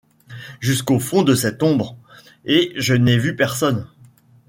[0.61, 1.95] Jusqu’au fond de cette ombre,
[2.43, 3.85] et je n’ai vu personne.